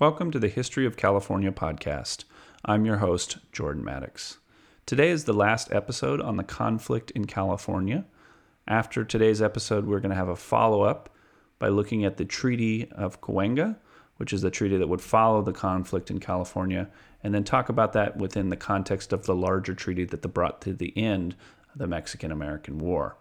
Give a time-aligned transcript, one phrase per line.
[0.00, 2.24] Welcome to the History of California podcast.
[2.64, 4.38] I'm your host, Jordan Maddox.
[4.86, 8.04] Today is the last episode on the conflict in California.
[8.66, 11.10] After today's episode, we're going to have a follow up
[11.60, 13.76] by looking at the Treaty of Cahuenga,
[14.16, 16.88] which is the treaty that would follow the conflict in California,
[17.22, 20.72] and then talk about that within the context of the larger treaty that brought to
[20.72, 21.36] the end
[21.76, 23.16] the Mexican American War.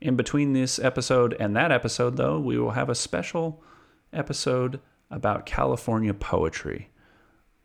[0.00, 3.62] In between this episode and that episode, though, we will have a special
[4.10, 4.80] episode
[5.10, 6.90] about California poetry.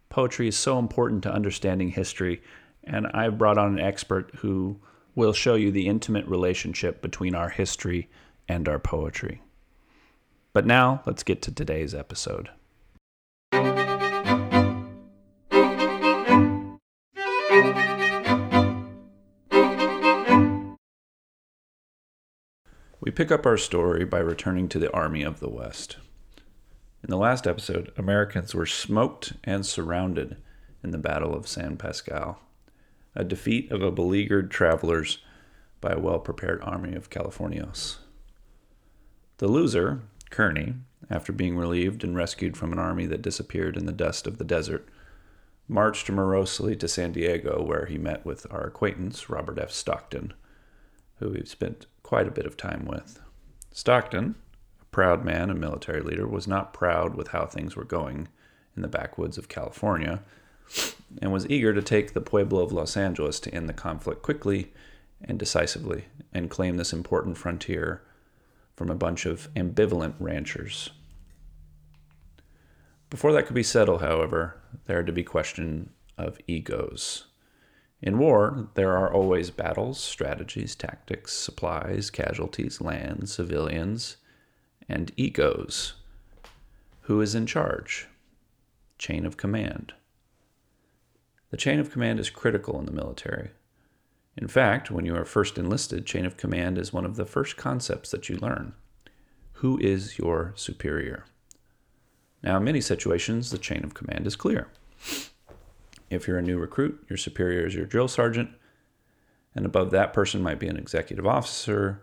[0.10, 2.42] Poetry is so important to understanding history,
[2.84, 4.80] and I've brought on an expert who
[5.14, 8.10] will show you the intimate relationship between our history
[8.48, 9.42] and our poetry.
[10.54, 12.50] But now, let's get to today's episode.
[23.02, 25.98] We pick up our story by returning to the Army of the West.
[27.06, 30.38] In the last episode, Americans were smoked and surrounded
[30.84, 32.38] in the Battle of San Pasqual,
[33.14, 35.20] a defeat of a beleaguered travelers
[35.82, 37.98] by a well prepared army of Californios.
[39.38, 43.92] The loser, Kearny, after being relieved and rescued from an army that disappeared in the
[43.92, 44.90] dust of the desert,
[45.68, 49.70] marched morosely to San Diego, where he met with our acquaintance, Robert F.
[49.70, 50.34] Stockton,
[51.20, 53.20] who we've spent quite a bit of time with.
[53.70, 54.34] Stockton,
[54.96, 58.30] proud man and military leader, was not proud with how things were going
[58.78, 60.24] in the backwoods of California
[61.22, 64.72] and was eager to take the Pueblo of Los Angeles to end the conflict quickly
[65.22, 68.04] and decisively and claim this important frontier
[68.78, 70.92] from a bunch of ambivalent ranchers.
[73.10, 77.26] Before that could be settled, however, there had to be question of egos.
[78.02, 84.16] In war, there are always battles, strategies, tactics, supplies, casualties, land, civilians,
[84.88, 85.94] and egos.
[87.02, 88.08] Who is in charge?
[88.98, 89.94] Chain of command.
[91.52, 93.52] The chain of command is critical in the military.
[94.38, 97.56] In fact, when you are first enlisted, chain of command is one of the first
[97.56, 98.74] concepts that you learn.
[99.60, 101.26] Who is your superior?
[102.44, 104.68] Now, in many situations, the chain of command is clear.
[106.10, 108.50] If you're a new recruit, your superior is your drill sergeant,
[109.56, 112.02] and above that person might be an executive officer,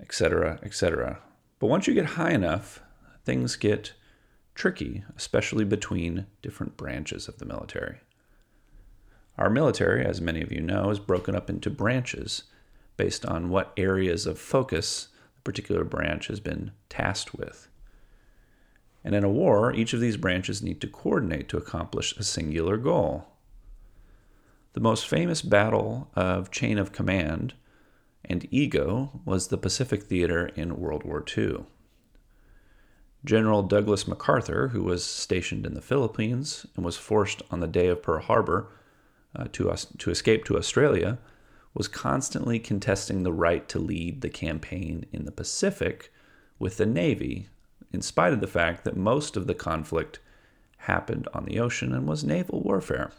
[0.00, 1.20] etc., etc.
[1.58, 2.80] But once you get high enough,
[3.24, 3.92] things get
[4.54, 7.98] tricky, especially between different branches of the military.
[9.36, 12.44] Our military, as many of you know, is broken up into branches
[12.96, 17.68] based on what areas of focus the particular branch has been tasked with.
[19.04, 22.76] And in a war, each of these branches need to coordinate to accomplish a singular
[22.76, 23.28] goal.
[24.72, 27.54] The most famous battle of chain of command
[28.24, 31.64] and ego was the Pacific Theater in World War II.
[33.24, 37.88] General Douglas MacArthur, who was stationed in the Philippines and was forced on the day
[37.88, 38.68] of Pearl Harbor
[39.34, 41.18] uh, to, us, to escape to Australia,
[41.74, 46.12] was constantly contesting the right to lead the campaign in the Pacific
[46.58, 47.48] with the Navy,
[47.92, 50.20] in spite of the fact that most of the conflict
[50.78, 53.12] happened on the ocean and was naval warfare.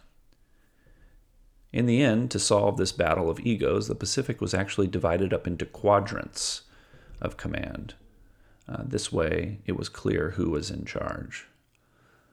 [1.72, 5.46] In the end, to solve this battle of egos, the Pacific was actually divided up
[5.46, 6.63] into quadrants
[7.22, 7.94] of command.
[8.68, 11.47] Uh, this way, it was clear who was in charge.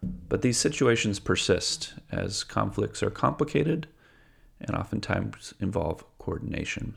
[0.02, 3.88] But these situations persist as conflicts are complicated
[4.60, 6.94] and oftentimes involve coordination.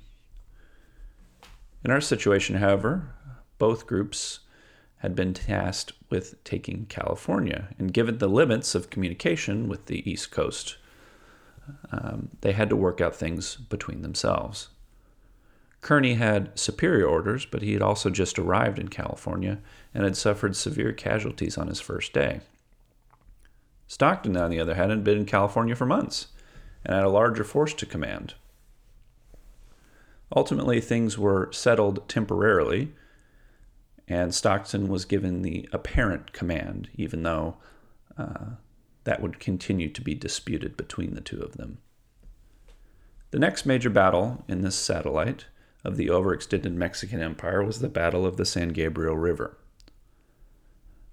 [1.83, 3.09] In our situation, however,
[3.57, 4.39] both groups
[4.97, 10.29] had been tasked with taking California, and given the limits of communication with the East
[10.29, 10.77] Coast
[11.91, 14.69] um, they had to work out things between themselves.
[15.81, 19.59] Kearny had superior orders, but he had also just arrived in California
[19.93, 22.41] and had suffered severe casualties on his first day.
[23.87, 26.27] Stockton, on the other hand, had been in California for months
[26.85, 28.35] and had a larger force to command.
[30.35, 32.91] Ultimately, things were settled temporarily,
[34.07, 37.57] and Stockton was given the apparent command, even though
[38.17, 38.51] uh,
[39.09, 41.79] that would continue to be disputed between the two of them.
[43.31, 45.45] The next major battle in this satellite
[45.83, 49.57] of the overextended Mexican Empire was the Battle of the San Gabriel River.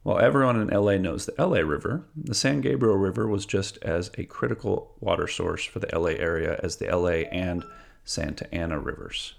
[0.02, 4.10] While everyone in LA knows the LA River, the San Gabriel River was just as
[4.18, 7.64] a critical water source for the LA area as the LA and
[8.04, 9.36] Santa Ana rivers.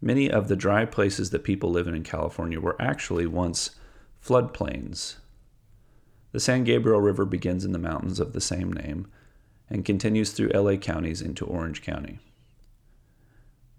[0.00, 3.70] Many of the dry places that people live in in California were actually once
[4.24, 5.16] floodplains
[6.36, 9.06] the San Gabriel River begins in the mountains of the same name
[9.70, 12.18] and continues through LA counties into Orange County.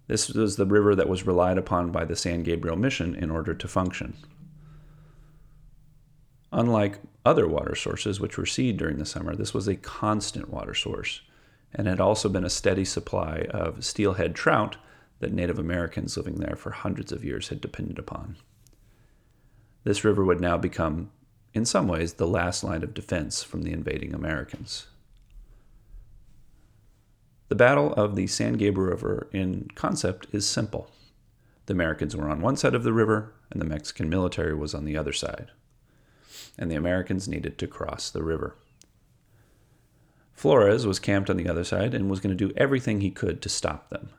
[0.07, 3.53] This was the river that was relied upon by the San Gabriel Mission in order
[3.53, 4.15] to function.
[6.51, 11.21] Unlike other water sources which recede during the summer, this was a constant water source
[11.75, 14.77] and had also been a steady supply of steelhead trout
[15.19, 18.35] that Native Americans living there for hundreds of years had depended upon.
[19.83, 21.11] This river would now become,
[21.57, 24.85] in some ways, the last line of defense from the invading Americans.
[27.49, 30.91] The Battle of the San Gabriel River in concept is simple.
[31.65, 34.85] The Americans were on one side of the river, and the Mexican military was on
[34.85, 35.49] the other side.
[36.59, 38.55] And the Americans needed to cross the river.
[40.33, 43.41] Flores was camped on the other side and was going to do everything he could
[43.41, 44.09] to stop them.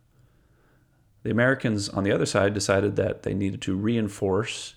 [1.23, 4.75] The Americans on the other side decided that they needed to reinforce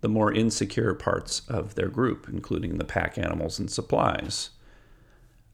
[0.00, 4.50] the more insecure parts of their group, including the pack animals and supplies.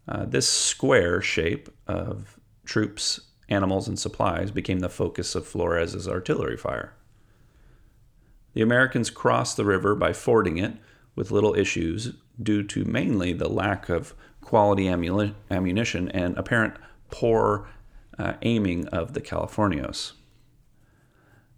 [0.06, 6.56] Uh, this square shape of troops, animals, and supplies became the focus of Flores's artillery
[6.56, 6.94] fire.
[8.52, 10.74] The Americans crossed the river by fording it
[11.16, 16.74] with little issues due to mainly the lack of quality ammunition and apparent
[17.10, 17.68] poor
[18.18, 20.12] uh, aiming of the Californios.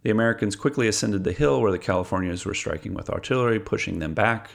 [0.07, 4.15] The Americans quickly ascended the hill where the Californios were striking with artillery, pushing them
[4.15, 4.51] back.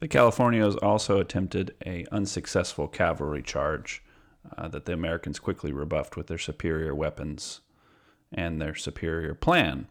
[0.00, 4.02] The Californios also attempted a unsuccessful cavalry charge
[4.56, 7.60] uh, that the Americans quickly rebuffed with their superior weapons
[8.32, 9.86] and their superior plan.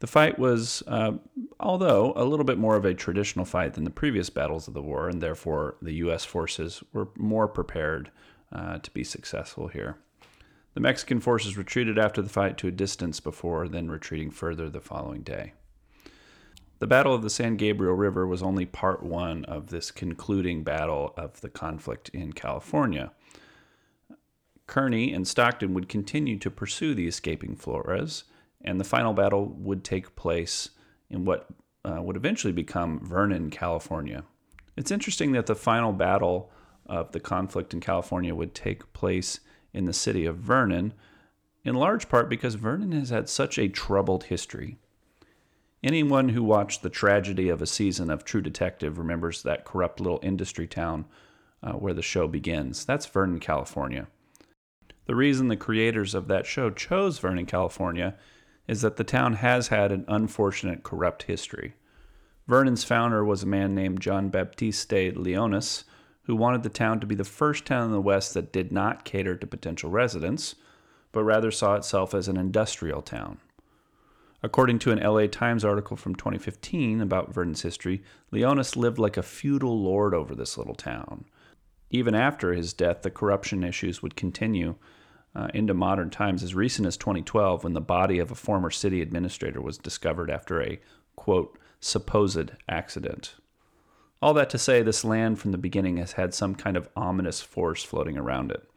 [0.00, 1.12] The fight was, uh,
[1.58, 4.82] although a little bit more of a traditional fight than the previous battles of the
[4.82, 6.26] war, and therefore the U.S.
[6.26, 8.10] forces were more prepared
[8.52, 9.96] uh, to be successful here.
[10.76, 14.82] The Mexican forces retreated after the fight to a distance before then retreating further the
[14.82, 15.54] following day.
[16.80, 21.14] The Battle of the San Gabriel River was only part one of this concluding battle
[21.16, 23.10] of the conflict in California.
[24.68, 28.24] Kearny and Stockton would continue to pursue the escaping Flores,
[28.60, 30.68] and the final battle would take place
[31.08, 31.46] in what
[31.86, 34.24] uh, would eventually become Vernon, California.
[34.76, 36.50] It's interesting that the final battle
[36.84, 39.40] of the conflict in California would take place
[39.76, 40.92] in the city of Vernon,
[41.64, 44.78] in large part because Vernon has had such a troubled history.
[45.82, 50.20] Anyone who watched the tragedy of a season of True Detective remembers that corrupt little
[50.22, 51.04] industry town
[51.62, 52.84] uh, where the show begins.
[52.84, 54.08] That's Vernon, California.
[55.06, 58.16] The reason the creators of that show chose Vernon, California
[58.66, 61.74] is that the town has had an unfortunate corrupt history.
[62.48, 65.84] Vernon's founder was a man named John Baptiste Leonis,
[66.26, 69.04] who wanted the town to be the first town in the West that did not
[69.04, 70.56] cater to potential residents,
[71.12, 73.38] but rather saw itself as an industrial town.
[74.42, 79.22] According to an LA Times article from 2015 about Vernon's history, Leonis lived like a
[79.22, 81.24] feudal lord over this little town.
[81.90, 84.74] Even after his death, the corruption issues would continue
[85.34, 89.00] uh, into modern times as recent as 2012 when the body of a former city
[89.00, 90.80] administrator was discovered after a,
[91.14, 93.36] quote, supposed accident.
[94.22, 97.40] All that to say, this land from the beginning has had some kind of ominous
[97.40, 98.68] force floating around it.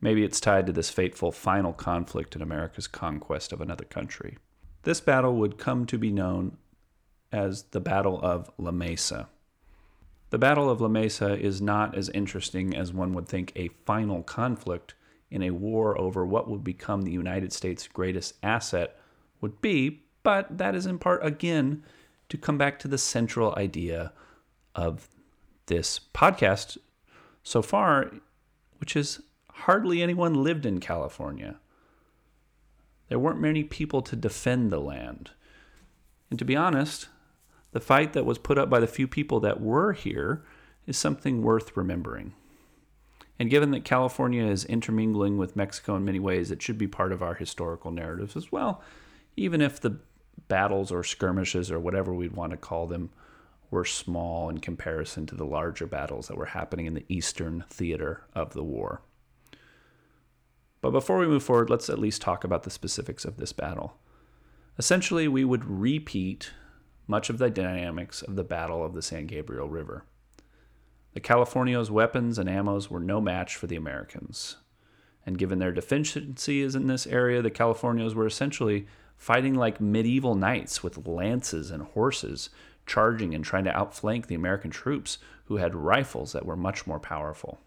[0.00, 4.36] Maybe it's tied to this fateful final conflict in America's conquest of another country.
[4.82, 6.58] This battle would come to be known
[7.32, 9.28] as the Battle of La Mesa.
[10.30, 14.22] The Battle of La Mesa is not as interesting as one would think a final
[14.22, 14.94] conflict
[15.30, 18.98] in a war over what would become the United States' greatest asset
[19.40, 21.82] would be, but that is in part, again,
[22.28, 24.12] to come back to the central idea
[24.76, 25.08] of
[25.66, 26.78] this podcast
[27.42, 28.12] so far,
[28.78, 31.56] which is hardly anyone lived in California.
[33.08, 35.30] There weren't many people to defend the land.
[36.30, 37.08] And to be honest,
[37.72, 40.44] the fight that was put up by the few people that were here
[40.86, 42.34] is something worth remembering.
[43.38, 47.12] And given that California is intermingling with Mexico in many ways, it should be part
[47.12, 48.82] of our historical narratives as well,
[49.36, 49.98] even if the
[50.48, 53.10] battles or skirmishes or whatever we'd want to call them
[53.70, 58.24] were small in comparison to the larger battles that were happening in the eastern theater
[58.34, 59.02] of the war.
[60.80, 63.96] But before we move forward, let's at least talk about the specifics of this battle.
[64.78, 66.52] Essentially, we would repeat
[67.06, 70.04] much of the dynamics of the Battle of the San Gabriel River.
[71.14, 74.56] The Californios' weapons and ammos were no match for the Americans.
[75.24, 80.82] And given their deficiencies in this area, the Californios were essentially fighting like medieval knights
[80.82, 82.50] with lances and horses,
[82.86, 87.00] charging and trying to outflank the American troops, who had rifles that were much more
[87.00, 87.60] powerful.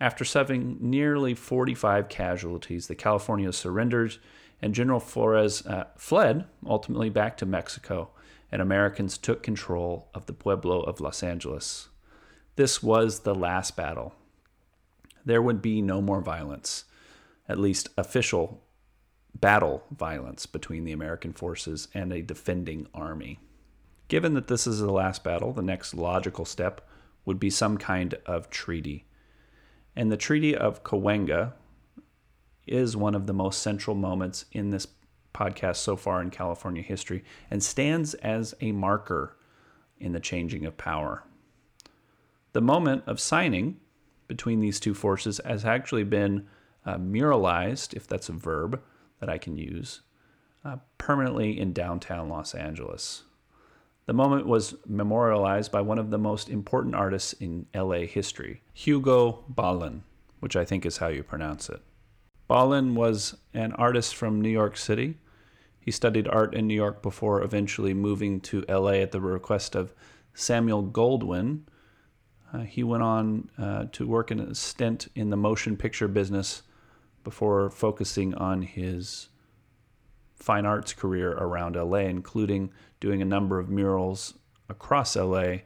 [0.00, 4.16] After suffering nearly 45 casualties, the Californios surrendered,
[4.60, 8.10] and General Flores uh, fled, ultimately back to Mexico,
[8.50, 11.88] and Americans took control of the Pueblo of Los Angeles.
[12.56, 14.14] This was the last battle.
[15.24, 16.84] There would be no more violence,
[17.48, 18.60] at least official
[19.34, 23.38] battle violence between the American forces and a defending army.
[24.12, 26.86] Given that this is the last battle, the next logical step
[27.24, 29.06] would be some kind of treaty.
[29.96, 31.54] And the Treaty of Cahuenga
[32.66, 34.86] is one of the most central moments in this
[35.32, 39.38] podcast so far in California history and stands as a marker
[39.98, 41.24] in the changing of power.
[42.52, 43.80] The moment of signing
[44.28, 46.46] between these two forces has actually been
[46.84, 48.78] uh, muralized, if that's a verb
[49.20, 50.02] that I can use,
[50.66, 53.22] uh, permanently in downtown Los Angeles.
[54.06, 59.44] The moment was memorialized by one of the most important artists in LA history, Hugo
[59.48, 60.02] Ballin,
[60.40, 61.80] which I think is how you pronounce it.
[62.48, 65.18] Ballin was an artist from New York City.
[65.78, 69.92] He studied art in New York before eventually moving to LA at the request of
[70.34, 71.62] Samuel Goldwyn.
[72.52, 76.62] Uh, he went on uh, to work in a stint in the motion picture business
[77.22, 79.28] before focusing on his
[80.42, 84.34] fine arts career around LA, including doing a number of murals
[84.68, 85.58] across LA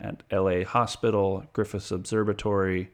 [0.00, 2.90] at LA Hospital, Griffith Observatory,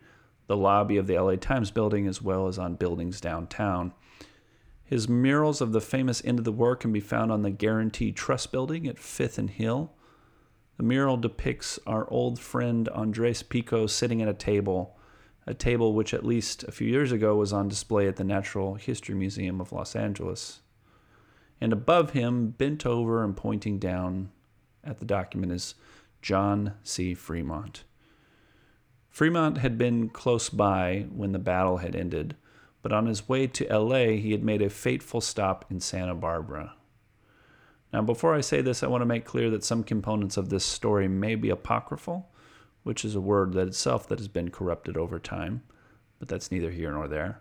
[0.46, 3.92] the lobby of the LA Times building, as well as on buildings downtown.
[4.82, 8.12] His murals of the famous End of the War can be found on the Guarantee
[8.12, 9.92] Trust building at 5th and Hill.
[10.76, 14.98] The mural depicts our old friend Andres Pico sitting at a table,
[15.46, 18.74] a table which at least a few years ago was on display at the Natural
[18.74, 20.60] History Museum of Los Angeles.
[21.60, 24.30] And above him, bent over and pointing down
[24.82, 25.74] at the document, is
[26.20, 27.14] John C.
[27.14, 27.84] Fremont.
[29.08, 32.34] Fremont had been close by when the battle had ended,
[32.82, 36.74] but on his way to LA, he had made a fateful stop in Santa Barbara.
[37.92, 40.64] Now, before I say this, I want to make clear that some components of this
[40.64, 42.28] story may be apocryphal,
[42.82, 45.62] which is a word that itself that has been corrupted over time,
[46.18, 47.40] but that's neither here nor there.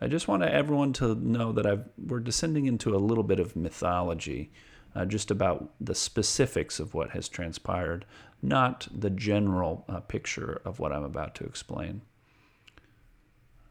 [0.00, 3.56] I just want everyone to know that I've, we're descending into a little bit of
[3.56, 4.52] mythology,
[4.94, 8.04] uh, just about the specifics of what has transpired,
[8.40, 12.02] not the general uh, picture of what I'm about to explain.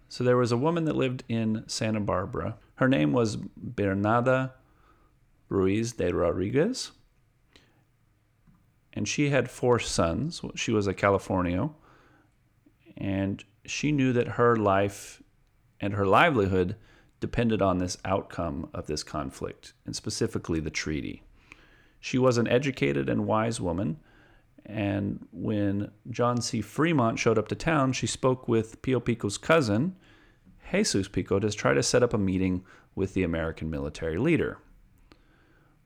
[0.09, 2.57] So there was a woman that lived in Santa Barbara.
[2.75, 4.51] Her name was Bernarda
[5.49, 6.91] Ruiz de Rodriguez.
[8.93, 10.41] And she had four sons.
[10.55, 11.73] She was a Californio.
[12.97, 15.21] And she knew that her life
[15.79, 16.75] and her livelihood
[17.19, 21.23] depended on this outcome of this conflict, and specifically the treaty.
[21.99, 23.97] She was an educated and wise woman,
[24.65, 26.61] and when John C.
[26.61, 29.95] Fremont showed up to town, she spoke with Pio Pico's cousin,
[30.71, 34.59] Jesus Pico, to try to set up a meeting with the American military leader.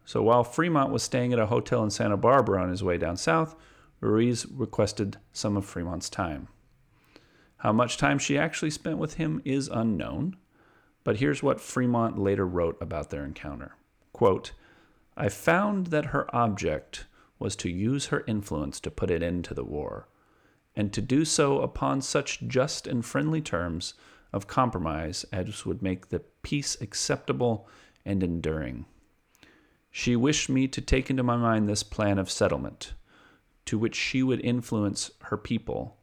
[0.03, 3.17] So while Fremont was staying at a hotel in Santa Barbara on his way down
[3.17, 3.55] south,
[4.00, 6.48] Ruiz requested some of Fremont's time.
[7.61, 10.35] How much time she actually spent with him is unknown,
[11.03, 13.75] but here's what Fremont later wrote about their encounter.
[14.13, 14.53] Quote,
[15.15, 17.05] I found that her object
[17.37, 20.07] was to use her influence to put an end to the war,
[20.75, 23.93] and to do so upon such just and friendly terms
[24.33, 27.67] of compromise as would make the peace acceptable
[28.03, 28.87] and enduring.
[29.91, 32.93] She wished me to take into my mind this plan of settlement,
[33.65, 35.97] to which she would influence her people.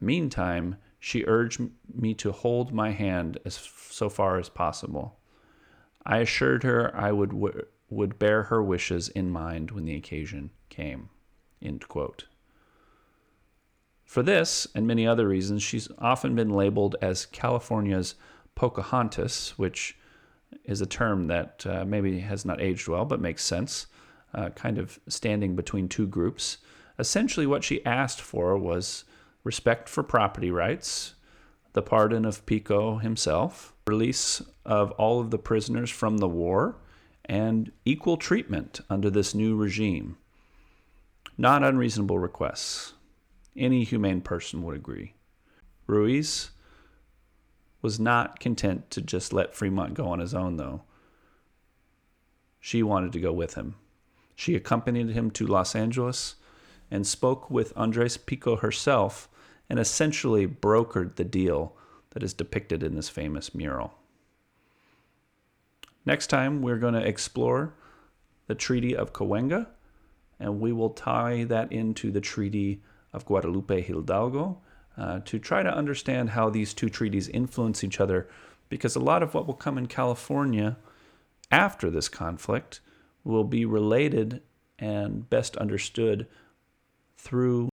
[0.00, 1.60] Meantime, she urged
[1.94, 3.56] me to hold my hand as
[3.90, 5.18] so far as possible.
[6.04, 7.32] I assured her I would
[7.90, 11.10] would bear her wishes in mind when the occasion came.
[14.04, 18.14] For this and many other reasons, she's often been labeled as California's
[18.54, 19.96] Pocahontas, which
[20.64, 23.86] is a term that uh, maybe has not aged well, but makes sense,
[24.34, 26.58] uh, kind of standing between two groups.
[26.98, 29.04] Essentially, what she asked for was
[29.44, 31.14] respect for property rights,
[31.72, 36.76] the pardon of Pico himself, release of all of the prisoners from the war,
[37.24, 40.16] and equal treatment under this new regime.
[41.38, 42.94] Not unreasonable requests.
[43.56, 45.14] Any humane person would agree.
[45.86, 46.50] Ruiz
[47.82, 50.82] was not content to just let Fremont go on his own, though.
[52.60, 53.76] She wanted to go with him.
[54.34, 56.36] She accompanied him to Los Angeles
[56.90, 59.28] and spoke with Andres Pico herself
[59.68, 61.76] and essentially brokered the deal
[62.10, 63.94] that is depicted in this famous mural.
[66.04, 67.74] Next time, we're going to explore
[68.46, 69.68] the Treaty of Cahuenga,
[70.40, 72.82] and we will tie that into the Treaty
[73.12, 74.58] of Guadalupe Hidalgo
[74.96, 78.28] uh, to try to understand how these two treaties influence each other,
[78.68, 80.76] because a lot of what will come in California
[81.50, 82.80] after this conflict
[83.22, 84.42] will be related
[84.78, 86.26] and best understood
[87.20, 87.69] through